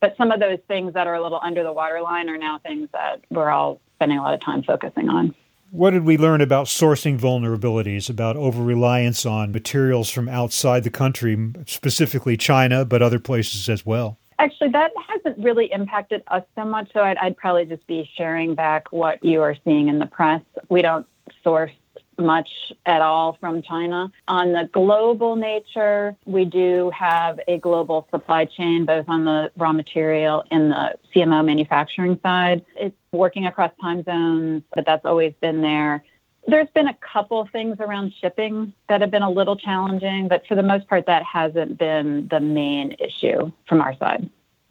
But 0.02 0.16
some 0.18 0.32
of 0.32 0.40
those 0.40 0.58
things 0.66 0.94
that 0.94 1.06
are 1.06 1.14
a 1.14 1.22
little 1.22 1.38
under 1.40 1.62
the 1.62 1.72
waterline 1.72 2.28
are 2.28 2.36
now 2.36 2.58
things 2.58 2.88
that 2.92 3.20
we're 3.30 3.50
all 3.50 3.80
spending 3.94 4.18
a 4.18 4.22
lot 4.22 4.34
of 4.34 4.40
time 4.40 4.64
focusing 4.64 5.08
on. 5.08 5.32
What 5.70 5.92
did 5.92 6.04
we 6.04 6.18
learn 6.18 6.40
about 6.40 6.66
sourcing 6.66 7.18
vulnerabilities, 7.18 8.10
about 8.10 8.36
over 8.36 8.64
reliance 8.64 9.24
on 9.24 9.52
materials 9.52 10.10
from 10.10 10.28
outside 10.28 10.82
the 10.82 10.90
country, 10.90 11.52
specifically 11.66 12.36
China, 12.36 12.84
but 12.84 13.00
other 13.00 13.20
places 13.20 13.68
as 13.68 13.86
well? 13.86 14.18
Actually, 14.40 14.70
that 14.70 14.90
hasn't 15.08 15.38
really 15.38 15.70
impacted 15.72 16.24
us 16.26 16.42
so 16.56 16.64
much. 16.64 16.92
So 16.92 17.00
I'd, 17.00 17.16
I'd 17.18 17.36
probably 17.36 17.64
just 17.64 17.86
be 17.86 18.10
sharing 18.16 18.56
back 18.56 18.90
what 18.90 19.24
you 19.24 19.40
are 19.40 19.56
seeing 19.64 19.86
in 19.86 20.00
the 20.00 20.06
press. 20.06 20.42
We 20.68 20.82
don't 20.82 21.06
source 21.44 21.70
much 22.18 22.48
at 22.86 23.02
all 23.02 23.36
from 23.40 23.62
China. 23.62 24.10
On 24.28 24.52
the 24.52 24.68
global 24.72 25.36
nature, 25.36 26.16
we 26.24 26.44
do 26.44 26.90
have 26.96 27.40
a 27.48 27.58
global 27.58 28.06
supply 28.10 28.44
chain, 28.44 28.84
both 28.84 29.08
on 29.08 29.24
the 29.24 29.50
raw 29.56 29.72
material 29.72 30.44
and 30.50 30.70
the 30.70 30.94
CMO 31.14 31.44
manufacturing 31.44 32.18
side. 32.22 32.64
It's 32.76 32.96
working 33.12 33.46
across 33.46 33.72
time 33.80 34.04
zones, 34.04 34.62
but 34.74 34.86
that's 34.86 35.04
always 35.04 35.34
been 35.40 35.62
there. 35.62 36.04
There's 36.48 36.68
been 36.74 36.88
a 36.88 36.96
couple 37.12 37.48
things 37.52 37.76
around 37.78 38.12
shipping 38.20 38.72
that 38.88 39.00
have 39.00 39.12
been 39.12 39.22
a 39.22 39.30
little 39.30 39.56
challenging, 39.56 40.26
but 40.26 40.44
for 40.46 40.56
the 40.56 40.62
most 40.62 40.88
part, 40.88 41.06
that 41.06 41.22
hasn't 41.22 41.78
been 41.78 42.26
the 42.28 42.40
main 42.40 42.96
issue 42.98 43.52
from 43.68 43.80
our 43.80 43.96
side. 43.96 44.28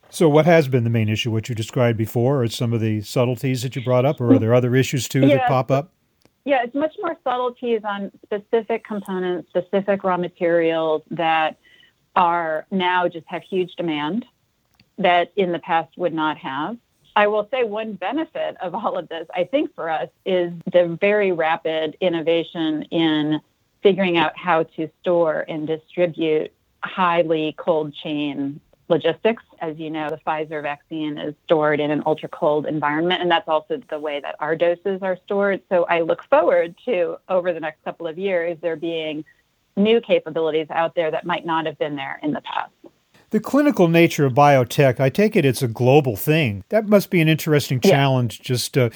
So, 0.09 0.27
what 0.27 0.45
has 0.45 0.67
been 0.67 0.83
the 0.83 0.89
main 0.89 1.07
issue? 1.07 1.31
What 1.31 1.47
you 1.47 1.55
described 1.55 1.97
before, 1.97 2.43
or 2.43 2.47
some 2.49 2.73
of 2.73 2.81
the 2.81 2.99
subtleties 2.99 3.63
that 3.63 3.77
you 3.77 3.81
brought 3.81 4.03
up, 4.03 4.19
or 4.19 4.33
are 4.33 4.39
there 4.39 4.53
other 4.53 4.75
issues 4.75 5.07
too 5.07 5.21
yeah. 5.21 5.37
that 5.37 5.47
pop 5.47 5.71
up? 5.71 5.93
Yeah, 6.43 6.63
it's 6.63 6.75
much 6.75 6.95
more 6.99 7.17
subtleties 7.23 7.81
on 7.83 8.11
specific 8.23 8.83
components, 8.85 9.49
specific 9.49 10.03
raw 10.03 10.17
materials 10.17 11.03
that 11.11 11.57
are 12.15 12.65
now 12.71 13.07
just 13.07 13.27
have 13.27 13.43
huge 13.43 13.75
demand 13.75 14.25
that 14.97 15.31
in 15.35 15.51
the 15.51 15.59
past 15.59 15.97
would 15.97 16.13
not 16.13 16.37
have. 16.37 16.77
I 17.15 17.27
will 17.27 17.47
say 17.51 17.63
one 17.63 17.93
benefit 17.93 18.55
of 18.61 18.73
all 18.73 18.97
of 18.97 19.09
this, 19.09 19.27
I 19.33 19.43
think 19.43 19.75
for 19.75 19.89
us, 19.89 20.09
is 20.25 20.51
the 20.71 20.97
very 20.99 21.31
rapid 21.31 21.97
innovation 21.99 22.83
in 22.83 23.41
figuring 23.83 24.17
out 24.17 24.37
how 24.37 24.63
to 24.63 24.89
store 25.01 25.45
and 25.47 25.67
distribute 25.67 26.51
highly 26.83 27.53
cold 27.57 27.93
chain 27.93 28.59
logistics. 28.91 29.41
As 29.59 29.79
you 29.79 29.89
know, 29.89 30.09
the 30.09 30.17
Pfizer 30.17 30.61
vaccine 30.61 31.17
is 31.17 31.33
stored 31.45 31.79
in 31.79 31.89
an 31.89 32.03
ultra 32.05 32.29
cold 32.29 32.67
environment, 32.67 33.21
and 33.21 33.31
that's 33.31 33.47
also 33.47 33.81
the 33.89 33.99
way 33.99 34.19
that 34.19 34.35
our 34.39 34.55
doses 34.55 35.01
are 35.01 35.17
stored. 35.25 35.61
So 35.69 35.85
I 35.85 36.01
look 36.01 36.23
forward 36.25 36.75
to, 36.85 37.17
over 37.27 37.51
the 37.51 37.59
next 37.59 37.83
couple 37.83 38.05
of 38.05 38.19
years, 38.19 38.57
there 38.61 38.75
being 38.75 39.25
new 39.75 39.99
capabilities 40.01 40.67
out 40.69 40.93
there 40.93 41.09
that 41.09 41.25
might 41.25 41.45
not 41.45 41.65
have 41.65 41.79
been 41.79 41.95
there 41.95 42.19
in 42.21 42.33
the 42.33 42.41
past. 42.41 42.71
The 43.31 43.39
clinical 43.39 43.87
nature 43.87 44.25
of 44.25 44.33
biotech, 44.33 44.99
I 44.99 45.09
take 45.09 45.35
it 45.35 45.45
it's 45.45 45.63
a 45.63 45.67
global 45.67 46.17
thing. 46.17 46.63
That 46.69 46.87
must 46.87 47.09
be 47.09 47.21
an 47.21 47.29
interesting 47.29 47.79
challenge, 47.79 48.39
yeah. 48.39 48.43
just 48.43 48.77
uh, 48.77 48.89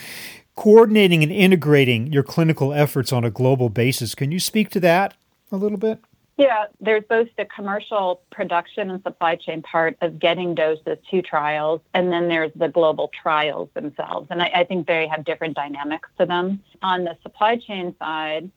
coordinating 0.55 1.23
and 1.23 1.31
integrating 1.31 2.11
your 2.11 2.23
clinical 2.23 2.73
efforts 2.73 3.13
on 3.13 3.23
a 3.23 3.31
global 3.31 3.69
basis. 3.69 4.13
Can 4.13 4.33
you 4.33 4.39
speak 4.39 4.69
to 4.71 4.79
that 4.81 5.15
a 5.51 5.55
little 5.55 5.77
bit? 5.77 5.99
Yeah, 6.37 6.65
there's 6.81 7.03
both 7.07 7.29
the 7.37 7.45
commercial 7.45 8.21
production 8.29 8.89
and 8.89 9.01
supply 9.03 9.37
chain 9.37 9.61
part 9.61 9.97
of 10.01 10.19
getting 10.19 10.53
doses 10.53 10.97
to 11.09 11.21
trials, 11.21 11.79
and 11.93 12.11
then 12.11 12.27
there's 12.27 12.51
the 12.55 12.67
global 12.67 13.09
trials 13.21 13.69
themselves. 13.73 14.27
And 14.29 14.41
I, 14.41 14.51
I 14.53 14.63
think 14.65 14.85
they 14.85 15.07
have 15.07 15.23
different 15.23 15.55
dynamics 15.55 16.09
to 16.19 16.25
them. 16.25 16.61
On 16.81 17.05
the 17.05 17.17
supply 17.23 17.55
chain 17.55 17.95
side, 17.99 18.51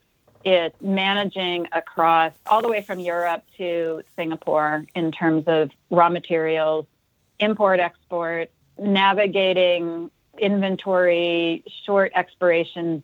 it's 0.44 0.75
managing 0.80 1.68
across 1.70 2.32
all 2.47 2.62
the 2.62 2.68
way 2.68 2.82
from 2.82 2.99
Europe 2.99 3.44
to 3.58 4.02
Singapore 4.16 4.85
in 4.97 5.12
terms 5.12 5.44
of 5.47 5.70
raw 5.90 6.08
materials, 6.08 6.87
import, 7.38 7.78
export, 7.78 8.50
navigating 8.76 10.11
inventory, 10.38 11.64
short 11.85 12.12
expiration 12.14 13.02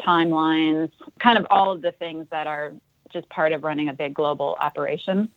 timelines, 0.00 0.90
kind 1.18 1.38
of 1.38 1.46
all 1.50 1.72
of 1.72 1.82
the 1.82 1.92
things 1.92 2.26
that 2.30 2.46
are 2.46 2.72
just 3.12 3.28
part 3.28 3.52
of 3.52 3.64
running 3.64 3.88
a 3.88 3.92
big 3.92 4.14
global 4.14 4.56
operation. 4.60 5.30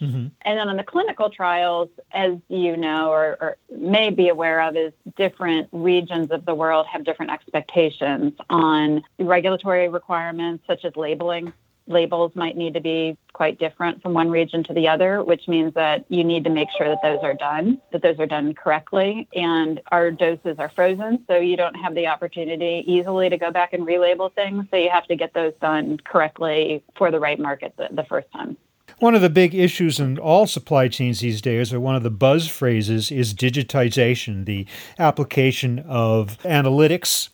Mm-hmm. 0.00 0.28
And 0.42 0.58
then 0.58 0.68
on 0.68 0.76
the 0.76 0.84
clinical 0.84 1.28
trials, 1.28 1.90
as 2.12 2.36
you 2.48 2.76
know 2.76 3.10
or, 3.10 3.36
or, 3.40 3.56
may 3.70 4.08
be 4.08 4.28
aware 4.28 4.62
of, 4.62 4.74
is 4.74 4.92
different 5.16 5.68
regions 5.72 6.30
of 6.30 6.46
the 6.46 6.54
world 6.54 6.86
have 6.86 7.04
different 7.04 7.30
expectations 7.30 8.32
on 8.48 9.02
regulatory 9.18 9.88
requirements, 9.88 10.64
such 10.66 10.86
as 10.86 10.96
labeling. 10.96 11.52
Labels 11.90 12.32
might 12.34 12.56
need 12.56 12.74
to 12.74 12.80
be 12.80 13.16
quite 13.32 13.58
different 13.58 14.00
from 14.02 14.14
one 14.14 14.30
region 14.30 14.62
to 14.64 14.72
the 14.72 14.88
other, 14.88 15.22
which 15.24 15.48
means 15.48 15.74
that 15.74 16.04
you 16.08 16.24
need 16.24 16.44
to 16.44 16.50
make 16.50 16.68
sure 16.76 16.88
that 16.88 17.02
those 17.02 17.18
are 17.22 17.34
done, 17.34 17.80
that 17.92 18.02
those 18.02 18.18
are 18.18 18.26
done 18.26 18.54
correctly. 18.54 19.28
And 19.34 19.80
our 19.90 20.10
doses 20.10 20.56
are 20.58 20.70
frozen, 20.70 21.24
so 21.26 21.36
you 21.36 21.56
don't 21.56 21.74
have 21.74 21.94
the 21.94 22.06
opportunity 22.06 22.84
easily 22.86 23.28
to 23.28 23.36
go 23.36 23.50
back 23.50 23.72
and 23.72 23.86
relabel 23.86 24.32
things. 24.34 24.66
So 24.70 24.76
you 24.76 24.90
have 24.90 25.06
to 25.06 25.16
get 25.16 25.34
those 25.34 25.52
done 25.60 25.98
correctly 26.04 26.82
for 26.96 27.10
the 27.10 27.18
right 27.18 27.38
market 27.38 27.74
the, 27.76 27.88
the 27.90 28.04
first 28.04 28.30
time. 28.32 28.56
One 28.98 29.14
of 29.14 29.22
the 29.22 29.30
big 29.30 29.54
issues 29.54 29.98
in 29.98 30.18
all 30.18 30.46
supply 30.46 30.88
chains 30.88 31.20
these 31.20 31.40
days, 31.40 31.72
or 31.72 31.80
one 31.80 31.94
of 31.94 32.02
the 32.02 32.10
buzz 32.10 32.48
phrases, 32.48 33.10
is 33.10 33.32
digitization, 33.32 34.44
the 34.44 34.66
application 34.98 35.78
of 35.80 36.38
analytics 36.42 37.30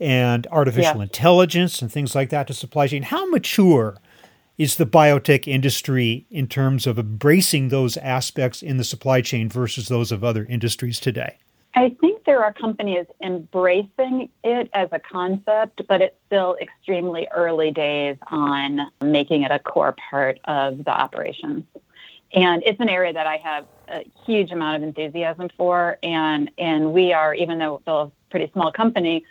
and 0.00 0.46
artificial 0.50 0.96
yeah. 0.96 1.02
intelligence 1.02 1.82
and 1.82 1.92
things 1.92 2.14
like 2.14 2.30
that 2.30 2.46
to 2.46 2.54
supply 2.54 2.86
chain. 2.86 3.02
How 3.02 3.28
mature 3.30 3.98
is 4.56 4.76
the 4.76 4.86
biotech 4.86 5.46
industry 5.46 6.26
in 6.30 6.46
terms 6.46 6.86
of 6.86 6.98
embracing 6.98 7.68
those 7.68 7.96
aspects 7.98 8.62
in 8.62 8.76
the 8.76 8.84
supply 8.84 9.20
chain 9.20 9.48
versus 9.48 9.88
those 9.88 10.10
of 10.10 10.24
other 10.24 10.44
industries 10.46 10.98
today? 11.00 11.36
I 11.74 11.96
think 12.00 12.24
there 12.24 12.42
are 12.42 12.52
companies 12.52 13.06
embracing 13.22 14.28
it 14.42 14.68
as 14.72 14.88
a 14.92 14.98
concept, 14.98 15.82
but 15.86 16.02
it's 16.02 16.16
still 16.26 16.56
extremely 16.60 17.28
early 17.34 17.70
days 17.70 18.16
on 18.30 18.80
making 19.02 19.42
it 19.42 19.50
a 19.50 19.58
core 19.58 19.94
part 20.10 20.40
of 20.44 20.84
the 20.84 20.90
operations. 20.90 21.64
And 22.32 22.62
it's 22.64 22.80
an 22.80 22.88
area 22.88 23.12
that 23.12 23.26
I 23.26 23.36
have 23.38 23.66
a 23.88 24.04
huge 24.26 24.50
amount 24.50 24.76
of 24.76 24.82
enthusiasm 24.82 25.48
for. 25.56 25.98
And, 26.02 26.50
and 26.58 26.92
we 26.92 27.12
are, 27.12 27.34
even 27.34 27.58
though 27.58 27.76
it's 27.76 27.88
a 27.88 28.10
pretty 28.30 28.50
small 28.52 28.72
company, 28.72 29.24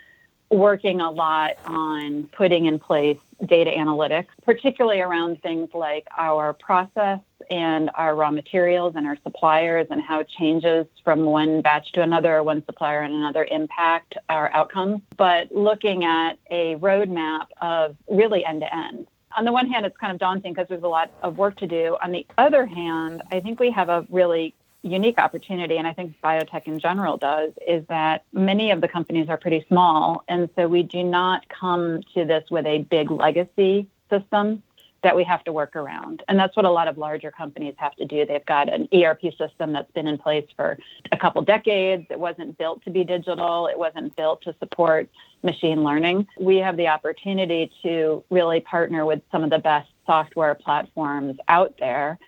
working 0.50 1.00
a 1.00 1.10
lot 1.10 1.52
on 1.64 2.24
putting 2.32 2.66
in 2.66 2.78
place 2.78 3.18
data 3.46 3.70
analytics, 3.70 4.26
particularly 4.44 5.00
around 5.00 5.40
things 5.42 5.70
like 5.72 6.06
our 6.18 6.52
process 6.52 7.20
and 7.50 7.90
our 7.94 8.14
raw 8.14 8.30
materials 8.30 8.94
and 8.96 9.06
our 9.06 9.16
suppliers 9.22 9.86
and 9.90 10.02
how 10.02 10.22
changes 10.24 10.86
from 11.04 11.24
one 11.24 11.62
batch 11.62 11.92
to 11.92 12.02
another 12.02 12.36
or 12.36 12.42
one 12.42 12.64
supplier 12.66 13.00
and 13.00 13.14
another 13.14 13.46
impact 13.50 14.16
our 14.28 14.52
outcomes. 14.52 15.00
But 15.16 15.52
looking 15.52 16.04
at 16.04 16.38
a 16.50 16.76
roadmap 16.76 17.46
of 17.60 17.96
really 18.08 18.44
end 18.44 18.60
to 18.60 18.74
end. 18.74 19.06
On 19.36 19.44
the 19.44 19.52
one 19.52 19.68
hand, 19.68 19.86
it's 19.86 19.96
kind 19.96 20.12
of 20.12 20.18
daunting 20.18 20.52
because 20.52 20.66
there's 20.68 20.82
a 20.82 20.88
lot 20.88 21.10
of 21.22 21.38
work 21.38 21.56
to 21.58 21.66
do. 21.66 21.96
On 22.02 22.10
the 22.10 22.26
other 22.36 22.66
hand, 22.66 23.22
I 23.30 23.38
think 23.38 23.60
we 23.60 23.70
have 23.70 23.88
a 23.88 24.04
really 24.10 24.54
unique 24.82 25.18
opportunity, 25.18 25.76
and 25.76 25.86
I 25.86 25.92
think 25.92 26.16
biotech 26.22 26.66
in 26.66 26.78
general 26.78 27.16
does, 27.16 27.52
is 27.66 27.84
that 27.88 28.24
many 28.32 28.70
of 28.70 28.80
the 28.80 28.88
companies 28.88 29.28
are 29.28 29.36
pretty 29.36 29.64
small. 29.68 30.24
And 30.28 30.48
so 30.56 30.68
we 30.68 30.82
do 30.82 31.02
not 31.02 31.48
come 31.48 32.00
to 32.14 32.24
this 32.24 32.44
with 32.50 32.66
a 32.66 32.78
big 32.78 33.10
legacy 33.10 33.88
system 34.08 34.62
that 35.02 35.16
we 35.16 35.24
have 35.24 35.42
to 35.44 35.52
work 35.52 35.76
around. 35.76 36.22
And 36.28 36.38
that's 36.38 36.54
what 36.56 36.66
a 36.66 36.70
lot 36.70 36.88
of 36.88 36.98
larger 36.98 37.30
companies 37.30 37.74
have 37.78 37.96
to 37.96 38.04
do. 38.04 38.26
They've 38.26 38.44
got 38.44 38.72
an 38.72 38.88
ERP 38.92 39.22
system 39.38 39.72
that's 39.72 39.90
been 39.92 40.06
in 40.06 40.18
place 40.18 40.46
for 40.56 40.78
a 41.10 41.16
couple 41.16 41.42
decades. 41.42 42.06
It 42.10 42.20
wasn't 42.20 42.58
built 42.58 42.84
to 42.84 42.90
be 42.90 43.04
digital, 43.04 43.66
it 43.66 43.78
wasn't 43.78 44.14
built 44.16 44.42
to 44.42 44.54
support 44.58 45.08
machine 45.42 45.82
learning. 45.82 46.26
We 46.38 46.58
have 46.58 46.76
the 46.76 46.88
opportunity 46.88 47.70
to 47.82 48.22
really 48.30 48.60
partner 48.60 49.06
with 49.06 49.22
some 49.32 49.42
of 49.42 49.50
the 49.50 49.58
best 49.58 49.88
software 50.06 50.54
platforms 50.54 51.38
out 51.48 51.74
there 51.78 52.18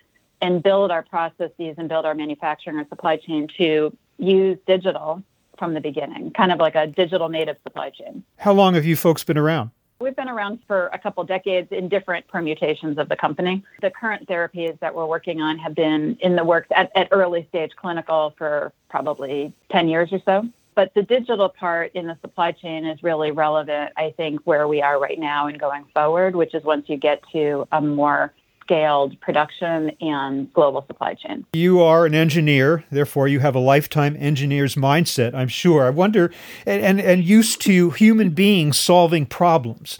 and 0.43 0.61
build 0.61 0.91
our 0.91 1.03
processes 1.03 1.75
and 1.77 1.87
build 1.87 2.05
our 2.05 2.13
manufacturing 2.13 2.77
or 2.77 2.85
supply 2.89 3.15
chain 3.15 3.47
to 3.57 3.95
use 4.17 4.57
digital 4.67 5.23
from 5.57 5.73
the 5.73 5.79
beginning, 5.79 6.31
kind 6.31 6.51
of 6.51 6.59
like 6.59 6.75
a 6.75 6.85
digital 6.85 7.29
native 7.29 7.55
supply 7.63 7.89
chain. 7.89 8.23
How 8.37 8.51
long 8.51 8.73
have 8.73 8.85
you 8.85 8.97
folks 8.97 9.23
been 9.23 9.37
around? 9.37 9.71
We've 9.99 10.15
been 10.15 10.27
around 10.27 10.59
for 10.67 10.87
a 10.87 10.99
couple 10.99 11.23
decades 11.23 11.69
in 11.71 11.87
different 11.87 12.27
permutations 12.27 12.97
of 12.97 13.07
the 13.07 13.15
company. 13.15 13.63
The 13.81 13.89
current 13.89 14.27
therapies 14.27 14.77
that 14.79 14.93
we're 14.93 15.05
working 15.05 15.39
on 15.39 15.57
have 15.59 15.75
been 15.75 16.17
in 16.19 16.35
the 16.35 16.43
works 16.43 16.67
at, 16.75 16.91
at 16.93 17.07
early 17.11 17.45
stage 17.47 17.71
clinical 17.77 18.33
for 18.37 18.73
probably 18.89 19.53
10 19.71 19.87
years 19.87 20.09
or 20.11 20.19
so. 20.25 20.43
But 20.75 20.93
the 20.93 21.03
digital 21.03 21.47
part 21.47 21.93
in 21.93 22.07
the 22.07 22.17
supply 22.19 22.51
chain 22.51 22.85
is 22.85 23.01
really 23.01 23.31
relevant, 23.31 23.93
I 23.95 24.13
think, 24.17 24.41
where 24.43 24.67
we 24.67 24.81
are 24.81 24.99
right 24.99 25.19
now 25.19 25.47
and 25.47 25.57
going 25.57 25.85
forward, 25.93 26.35
which 26.35 26.53
is 26.53 26.63
once 26.65 26.89
you 26.89 26.97
get 26.97 27.21
to 27.31 27.65
a 27.71 27.79
more 27.79 28.33
scaled 28.63 29.19
production 29.19 29.91
and 30.01 30.51
global 30.53 30.85
supply 30.87 31.13
chain. 31.13 31.45
You 31.53 31.81
are 31.81 32.05
an 32.05 32.15
engineer, 32.15 32.85
therefore 32.89 33.27
you 33.27 33.41
have 33.41 33.55
a 33.55 33.59
lifetime 33.59 34.15
engineer's 34.17 34.75
mindset, 34.75 35.35
I'm 35.35 35.49
sure. 35.49 35.85
I 35.85 35.89
wonder 35.89 36.31
and, 36.65 36.81
and, 36.81 37.01
and 37.01 37.23
used 37.23 37.61
to 37.61 37.91
human 37.91 38.29
beings 38.29 38.79
solving 38.79 39.25
problems. 39.25 39.99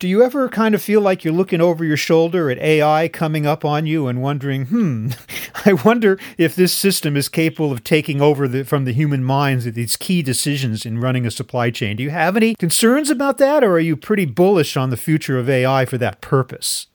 Do 0.00 0.08
you 0.08 0.22
ever 0.22 0.48
kind 0.48 0.74
of 0.74 0.82
feel 0.82 1.00
like 1.00 1.24
you're 1.24 1.32
looking 1.32 1.60
over 1.60 1.84
your 1.84 1.96
shoulder 1.96 2.50
at 2.50 2.58
AI 2.58 3.08
coming 3.08 3.46
up 3.46 3.64
on 3.64 3.86
you 3.86 4.06
and 4.06 4.20
wondering, 4.20 4.66
hmm, 4.66 5.10
I 5.64 5.72
wonder 5.72 6.18
if 6.36 6.54
this 6.54 6.72
system 6.72 7.16
is 7.16 7.28
capable 7.28 7.72
of 7.72 7.84
taking 7.84 8.20
over 8.20 8.46
the, 8.46 8.64
from 8.64 8.84
the 8.84 8.92
human 8.92 9.24
minds 9.24 9.66
of 9.66 9.74
these 9.74 9.96
key 9.96 10.20
decisions 10.20 10.84
in 10.84 11.00
running 11.00 11.26
a 11.26 11.30
supply 11.30 11.70
chain? 11.70 11.96
Do 11.96 12.02
you 12.02 12.10
have 12.10 12.36
any 12.36 12.54
concerns 12.56 13.08
about 13.08 13.38
that, 13.38 13.64
or 13.64 13.72
are 13.72 13.80
you 13.80 13.96
pretty 13.96 14.26
bullish 14.26 14.76
on 14.76 14.90
the 14.90 14.96
future 14.96 15.38
of 15.38 15.48
AI 15.48 15.84
for 15.84 15.96
that 15.98 16.20
purpose? 16.20 16.88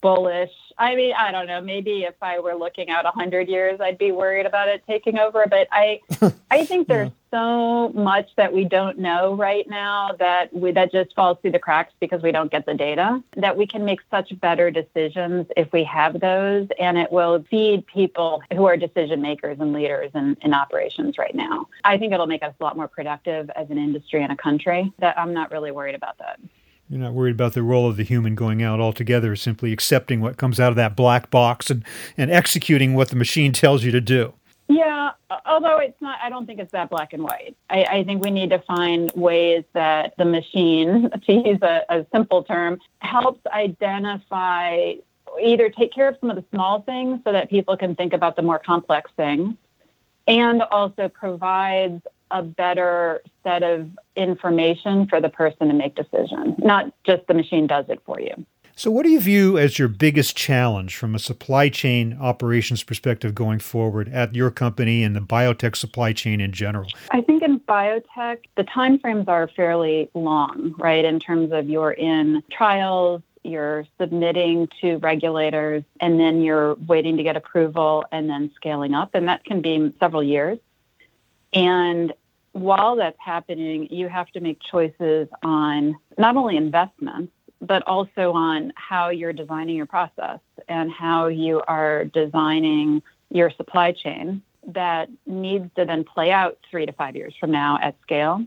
Bullish. 0.00 0.52
I 0.78 0.94
mean, 0.94 1.12
I 1.18 1.32
don't 1.32 1.46
know. 1.46 1.60
Maybe 1.60 2.04
if 2.04 2.14
I 2.22 2.38
were 2.38 2.54
looking 2.54 2.88
out 2.88 3.04
a 3.04 3.10
hundred 3.10 3.48
years, 3.48 3.80
I'd 3.80 3.98
be 3.98 4.12
worried 4.12 4.46
about 4.46 4.68
it 4.68 4.84
taking 4.86 5.18
over. 5.18 5.44
But 5.50 5.66
I, 5.72 6.00
I 6.50 6.64
think 6.64 6.86
there's 6.86 7.08
yeah. 7.08 7.38
so 7.38 7.88
much 7.90 8.28
that 8.36 8.52
we 8.52 8.64
don't 8.64 8.98
know 8.98 9.34
right 9.34 9.68
now 9.68 10.12
that 10.20 10.54
we, 10.54 10.70
that 10.72 10.92
just 10.92 11.14
falls 11.16 11.38
through 11.42 11.50
the 11.52 11.58
cracks 11.58 11.92
because 11.98 12.22
we 12.22 12.30
don't 12.30 12.50
get 12.50 12.64
the 12.64 12.74
data. 12.74 13.20
That 13.36 13.56
we 13.56 13.66
can 13.66 13.84
make 13.84 13.98
such 14.10 14.38
better 14.40 14.70
decisions 14.70 15.46
if 15.56 15.72
we 15.72 15.82
have 15.84 16.20
those, 16.20 16.68
and 16.78 16.96
it 16.96 17.10
will 17.10 17.44
feed 17.50 17.84
people 17.86 18.42
who 18.52 18.66
are 18.66 18.76
decision 18.76 19.20
makers 19.20 19.58
and 19.58 19.72
leaders 19.72 20.12
in, 20.14 20.36
in 20.42 20.54
operations 20.54 21.18
right 21.18 21.34
now. 21.34 21.66
I 21.84 21.98
think 21.98 22.12
it'll 22.12 22.26
make 22.26 22.44
us 22.44 22.54
a 22.60 22.64
lot 22.64 22.76
more 22.76 22.88
productive 22.88 23.50
as 23.56 23.68
an 23.70 23.78
industry 23.78 24.22
and 24.22 24.30
a 24.30 24.36
country. 24.36 24.92
That 25.00 25.18
I'm 25.18 25.34
not 25.34 25.50
really 25.50 25.72
worried 25.72 25.96
about 25.96 26.18
that. 26.18 26.38
You're 26.88 27.00
not 27.00 27.12
worried 27.12 27.34
about 27.34 27.52
the 27.52 27.62
role 27.62 27.88
of 27.88 27.96
the 27.96 28.02
human 28.02 28.34
going 28.34 28.62
out 28.62 28.80
altogether, 28.80 29.36
simply 29.36 29.72
accepting 29.72 30.20
what 30.20 30.38
comes 30.38 30.58
out 30.58 30.70
of 30.70 30.76
that 30.76 30.96
black 30.96 31.30
box 31.30 31.70
and, 31.70 31.84
and 32.16 32.30
executing 32.30 32.94
what 32.94 33.10
the 33.10 33.16
machine 33.16 33.52
tells 33.52 33.84
you 33.84 33.90
to 33.90 34.00
do. 34.00 34.32
Yeah, 34.68 35.12
although 35.46 35.78
it's 35.78 36.00
not, 36.00 36.18
I 36.22 36.30
don't 36.30 36.46
think 36.46 36.60
it's 36.60 36.72
that 36.72 36.90
black 36.90 37.12
and 37.12 37.22
white. 37.22 37.56
I, 37.68 37.84
I 37.84 38.04
think 38.04 38.22
we 38.22 38.30
need 38.30 38.50
to 38.50 38.58
find 38.60 39.10
ways 39.14 39.64
that 39.74 40.14
the 40.16 40.24
machine, 40.24 41.10
to 41.26 41.32
use 41.32 41.58
a, 41.62 41.82
a 41.88 42.06
simple 42.12 42.42
term, 42.42 42.78
helps 43.00 43.40
identify, 43.46 44.94
either 45.42 45.70
take 45.70 45.92
care 45.92 46.08
of 46.08 46.16
some 46.20 46.30
of 46.30 46.36
the 46.36 46.44
small 46.52 46.82
things 46.82 47.20
so 47.24 47.32
that 47.32 47.50
people 47.50 47.76
can 47.76 47.94
think 47.94 48.12
about 48.12 48.36
the 48.36 48.42
more 48.42 48.58
complex 48.58 49.10
things 49.16 49.54
and 50.26 50.62
also 50.70 51.08
provides 51.08 52.02
a 52.30 52.42
better 52.42 53.22
set 53.42 53.62
of 53.62 53.88
information 54.16 55.06
for 55.06 55.20
the 55.20 55.28
person 55.28 55.68
to 55.68 55.74
make 55.74 55.94
decisions, 55.94 56.54
not 56.58 56.92
just 57.04 57.26
the 57.26 57.34
machine 57.34 57.66
does 57.66 57.86
it 57.88 58.00
for 58.04 58.20
you. 58.20 58.34
So, 58.78 58.92
what 58.92 59.02
do 59.02 59.10
you 59.10 59.18
view 59.18 59.58
as 59.58 59.76
your 59.76 59.88
biggest 59.88 60.36
challenge 60.36 60.94
from 60.94 61.12
a 61.16 61.18
supply 61.18 61.68
chain 61.68 62.16
operations 62.20 62.84
perspective 62.84 63.34
going 63.34 63.58
forward 63.58 64.08
at 64.08 64.36
your 64.36 64.52
company 64.52 65.02
and 65.02 65.16
the 65.16 65.20
biotech 65.20 65.74
supply 65.74 66.12
chain 66.12 66.40
in 66.40 66.52
general? 66.52 66.88
I 67.10 67.20
think 67.20 67.42
in 67.42 67.58
biotech, 67.58 68.44
the 68.56 68.62
timeframes 68.62 69.26
are 69.26 69.48
fairly 69.48 70.08
long, 70.14 70.76
right? 70.78 71.04
In 71.04 71.18
terms 71.18 71.50
of 71.50 71.68
you're 71.68 71.90
in 71.90 72.44
trials, 72.52 73.20
you're 73.42 73.84
submitting 74.00 74.68
to 74.80 74.98
regulators, 74.98 75.82
and 76.00 76.20
then 76.20 76.40
you're 76.40 76.74
waiting 76.86 77.16
to 77.16 77.24
get 77.24 77.36
approval 77.36 78.04
and 78.12 78.30
then 78.30 78.52
scaling 78.54 78.94
up. 78.94 79.10
And 79.12 79.26
that 79.26 79.44
can 79.44 79.60
be 79.60 79.92
several 79.98 80.22
years. 80.22 80.58
And 81.52 82.12
while 82.52 82.96
that's 82.96 83.18
happening, 83.18 83.88
you 83.90 84.08
have 84.08 84.28
to 84.32 84.40
make 84.40 84.60
choices 84.60 85.28
on 85.42 85.96
not 86.16 86.36
only 86.36 86.56
investments, 86.56 87.32
but 87.60 87.82
also 87.86 88.32
on 88.32 88.72
how 88.76 89.10
you're 89.10 89.32
designing 89.32 89.76
your 89.76 89.86
process 89.86 90.40
and 90.68 90.90
how 90.90 91.26
you 91.26 91.62
are 91.66 92.04
designing 92.04 93.02
your 93.30 93.50
supply 93.50 93.92
chain 93.92 94.42
that 94.68 95.08
needs 95.26 95.68
to 95.76 95.84
then 95.84 96.04
play 96.04 96.30
out 96.30 96.58
three 96.70 96.86
to 96.86 96.92
five 96.92 97.16
years 97.16 97.34
from 97.38 97.50
now 97.50 97.78
at 97.82 97.96
scale. 98.02 98.44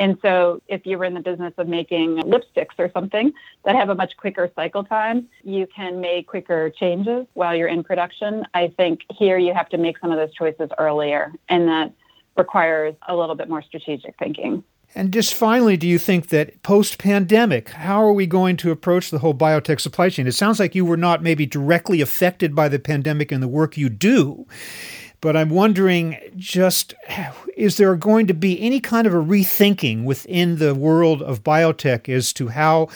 And 0.00 0.18
so, 0.22 0.60
if 0.66 0.86
you 0.86 0.98
were 0.98 1.04
in 1.04 1.14
the 1.14 1.20
business 1.20 1.54
of 1.56 1.68
making 1.68 2.16
lipsticks 2.16 2.78
or 2.78 2.90
something 2.92 3.32
that 3.64 3.76
have 3.76 3.90
a 3.90 3.94
much 3.94 4.16
quicker 4.16 4.50
cycle 4.56 4.82
time, 4.82 5.28
you 5.44 5.68
can 5.68 6.00
make 6.00 6.26
quicker 6.26 6.70
changes 6.70 7.26
while 7.34 7.54
you're 7.54 7.68
in 7.68 7.84
production. 7.84 8.44
I 8.54 8.68
think 8.76 9.02
here 9.12 9.38
you 9.38 9.54
have 9.54 9.68
to 9.68 9.78
make 9.78 9.98
some 9.98 10.10
of 10.10 10.16
those 10.16 10.34
choices 10.34 10.68
earlier, 10.78 11.32
and 11.48 11.68
that 11.68 11.92
requires 12.36 12.94
a 13.08 13.16
little 13.16 13.34
bit 13.34 13.48
more 13.48 13.62
strategic 13.62 14.16
thinking. 14.18 14.64
And 14.94 15.12
just 15.12 15.34
finally, 15.34 15.76
do 15.76 15.88
you 15.88 15.98
think 15.98 16.28
that 16.28 16.62
post 16.62 16.98
pandemic, 16.98 17.70
how 17.70 18.00
are 18.00 18.12
we 18.12 18.26
going 18.26 18.56
to 18.58 18.70
approach 18.70 19.10
the 19.10 19.18
whole 19.18 19.34
biotech 19.34 19.80
supply 19.80 20.08
chain? 20.08 20.28
It 20.28 20.32
sounds 20.32 20.60
like 20.60 20.74
you 20.74 20.84
were 20.84 20.96
not 20.96 21.22
maybe 21.22 21.46
directly 21.46 22.00
affected 22.00 22.54
by 22.54 22.68
the 22.68 22.78
pandemic 22.78 23.32
in 23.32 23.40
the 23.40 23.48
work 23.48 23.76
you 23.76 23.88
do. 23.88 24.46
But 25.20 25.36
I'm 25.36 25.48
wondering 25.48 26.18
just 26.36 26.94
is 27.56 27.76
there 27.76 27.96
going 27.96 28.26
to 28.26 28.34
be 28.34 28.60
any 28.60 28.78
kind 28.78 29.06
of 29.06 29.14
a 29.14 29.22
rethinking 29.22 30.04
within 30.04 30.58
the 30.58 30.74
world 30.74 31.22
of 31.22 31.42
biotech 31.42 32.14
as 32.14 32.32
to 32.34 32.48
how 32.48 32.88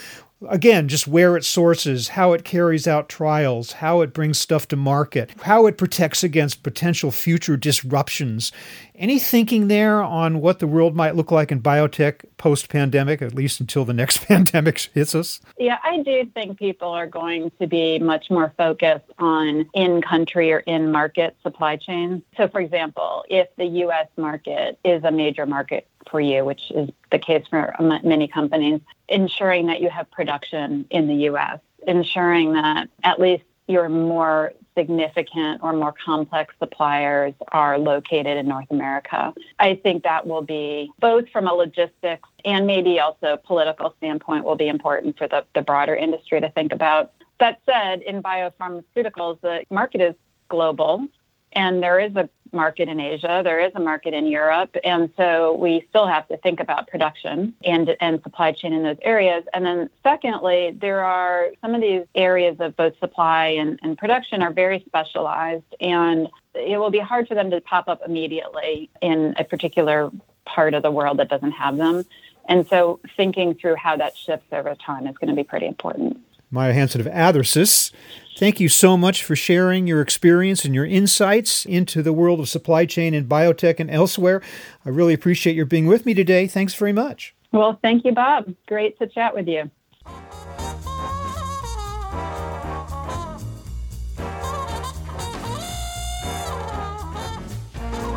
again, 0.47 0.87
just 0.87 1.07
where 1.07 1.35
it 1.35 1.43
sources, 1.43 2.09
how 2.09 2.33
it 2.33 2.43
carries 2.43 2.87
out 2.87 3.09
trials, 3.09 3.73
how 3.73 4.01
it 4.01 4.13
brings 4.13 4.39
stuff 4.39 4.67
to 4.69 4.75
market, 4.75 5.31
how 5.41 5.65
it 5.65 5.77
protects 5.77 6.23
against 6.23 6.63
potential 6.63 7.11
future 7.11 7.57
disruptions. 7.57 8.51
Any 8.95 9.19
thinking 9.19 9.67
there 9.67 10.01
on 10.01 10.41
what 10.41 10.59
the 10.59 10.67
world 10.67 10.95
might 10.95 11.15
look 11.15 11.31
like 11.31 11.51
in 11.51 11.61
biotech 11.61 12.25
post 12.37 12.69
pandemic, 12.69 13.21
at 13.21 13.33
least 13.33 13.59
until 13.59 13.85
the 13.85 13.93
next 13.93 14.17
pandemic 14.27 14.79
hits 14.93 15.15
us? 15.15 15.41
Yeah, 15.57 15.77
I 15.83 15.97
do 15.97 16.29
think 16.33 16.57
people 16.57 16.89
are 16.89 17.07
going 17.07 17.51
to 17.59 17.67
be 17.67 17.99
much 17.99 18.29
more 18.29 18.53
focused 18.57 19.09
on 19.17 19.69
in 19.73 20.01
country 20.01 20.51
or 20.51 20.59
in 20.59 20.91
market 20.91 21.35
supply 21.43 21.75
chains. 21.77 22.21
So, 22.37 22.47
for 22.47 22.61
example, 22.61 23.23
if 23.29 23.47
the 23.57 23.65
US 23.65 24.07
market 24.17 24.77
is 24.83 25.03
a 25.03 25.11
major 25.11 25.45
market 25.45 25.87
for 26.09 26.19
you, 26.21 26.45
which 26.45 26.71
is 26.71 26.89
the 27.11 27.19
case 27.19 27.45
for 27.49 27.73
many 28.03 28.27
companies, 28.27 28.81
ensuring 29.07 29.67
that 29.67 29.81
you 29.81 29.89
have 29.89 30.09
production 30.11 30.85
in 30.89 31.07
the 31.07 31.29
US, 31.29 31.59
ensuring 31.87 32.53
that 32.53 32.89
at 33.03 33.19
least 33.19 33.43
your 33.67 33.87
more 33.87 34.53
significant 34.75 35.61
or 35.61 35.73
more 35.73 35.93
complex 36.03 36.55
suppliers 36.57 37.33
are 37.51 37.77
located 37.77 38.37
in 38.37 38.47
North 38.47 38.69
America. 38.71 39.33
I 39.59 39.75
think 39.75 40.03
that 40.03 40.25
will 40.25 40.41
be 40.41 40.89
both 40.99 41.29
from 41.29 41.47
a 41.47 41.53
logistics 41.53 42.27
and 42.45 42.65
maybe 42.65 42.99
also 42.99 43.37
political 43.45 43.93
standpoint 43.97 44.45
will 44.45 44.55
be 44.55 44.67
important 44.67 45.17
for 45.17 45.27
the, 45.27 45.45
the 45.53 45.61
broader 45.61 45.95
industry 45.95 46.41
to 46.41 46.49
think 46.49 46.71
about. 46.71 47.11
That 47.39 47.59
said, 47.65 48.01
in 48.01 48.23
biopharmaceuticals, 48.23 49.41
the 49.41 49.63
market 49.69 50.01
is 50.01 50.15
global 50.47 51.07
and 51.53 51.81
there 51.81 51.99
is 51.99 52.15
a 52.15 52.29
market 52.51 52.89
in 52.89 52.99
Asia, 52.99 53.41
there 53.43 53.59
is 53.59 53.71
a 53.75 53.79
market 53.79 54.13
in 54.13 54.27
Europe, 54.27 54.75
and 54.83 55.09
so 55.17 55.53
we 55.53 55.85
still 55.89 56.07
have 56.07 56.27
to 56.27 56.37
think 56.37 56.59
about 56.59 56.87
production 56.87 57.53
and 57.63 57.95
and 57.99 58.21
supply 58.23 58.51
chain 58.51 58.73
in 58.73 58.83
those 58.83 58.97
areas. 59.01 59.43
And 59.53 59.65
then 59.65 59.89
secondly, 60.03 60.75
there 60.79 61.03
are 61.03 61.49
some 61.61 61.75
of 61.75 61.81
these 61.81 62.05
areas 62.15 62.57
of 62.59 62.75
both 62.75 62.97
supply 62.99 63.47
and, 63.47 63.79
and 63.83 63.97
production 63.97 64.41
are 64.41 64.51
very 64.51 64.83
specialized 64.85 65.75
and 65.79 66.27
it 66.55 66.77
will 66.77 66.89
be 66.89 66.99
hard 66.99 67.27
for 67.27 67.35
them 67.35 67.51
to 67.51 67.61
pop 67.61 67.87
up 67.87 68.01
immediately 68.05 68.89
in 69.01 69.35
a 69.37 69.43
particular 69.43 70.11
part 70.45 70.73
of 70.73 70.83
the 70.83 70.91
world 70.91 71.17
that 71.17 71.29
doesn't 71.29 71.51
have 71.51 71.77
them. 71.77 72.03
And 72.47 72.67
so 72.67 72.99
thinking 73.15 73.53
through 73.53 73.75
how 73.75 73.97
that 73.97 74.17
shifts 74.17 74.47
over 74.51 74.75
time 74.75 75.05
is 75.07 75.15
going 75.17 75.29
to 75.29 75.35
be 75.35 75.43
pretty 75.43 75.67
important. 75.67 76.19
Maia 76.51 76.73
Hansen 76.73 77.01
of 77.01 77.07
Athersys. 77.07 77.91
Thank 78.37 78.59
you 78.59 78.69
so 78.69 78.97
much 78.97 79.23
for 79.23 79.35
sharing 79.35 79.85
your 79.85 80.01
experience 80.01 80.65
and 80.65 80.73
your 80.73 80.85
insights 80.85 81.65
into 81.65 82.01
the 82.01 82.13
world 82.13 82.39
of 82.39 82.49
supply 82.49 82.85
chain 82.85 83.13
and 83.13 83.27
biotech 83.27 83.79
and 83.79 83.91
elsewhere. 83.91 84.41
I 84.85 84.89
really 84.89 85.13
appreciate 85.13 85.55
your 85.55 85.65
being 85.65 85.87
with 85.87 86.05
me 86.05 86.13
today. 86.13 86.47
Thanks 86.47 86.73
very 86.73 86.93
much. 86.93 87.35
Well, 87.51 87.77
thank 87.81 88.05
you, 88.05 88.13
Bob. 88.13 88.53
Great 88.67 88.97
to 88.99 89.07
chat 89.07 89.35
with 89.35 89.47
you. 89.47 89.69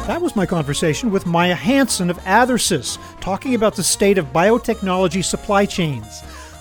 That 0.06 0.20
was 0.20 0.34
my 0.34 0.46
conversation 0.46 1.12
with 1.12 1.26
Maia 1.26 1.54
Hansen 1.54 2.10
of 2.10 2.18
Athersys, 2.20 2.98
talking 3.20 3.54
about 3.54 3.76
the 3.76 3.84
state 3.84 4.18
of 4.18 4.32
biotechnology 4.32 5.24
supply 5.24 5.64
chains. 5.64 6.22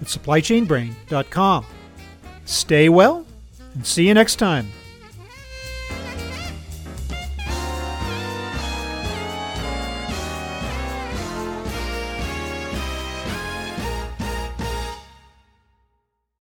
at 0.00 0.06
supplychainbrain.com. 0.06 1.66
Stay 2.44 2.88
well 2.88 3.26
and 3.74 3.86
see 3.86 4.08
you 4.08 4.14
next 4.14 4.36
time. 4.36 4.66